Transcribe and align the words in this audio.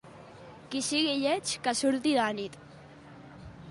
Qui 0.71 0.81
sigui 0.87 1.13
lleig 1.25 1.53
que 1.69 1.77
surti 1.83 2.19
de 2.19 2.27
nit. 2.43 2.61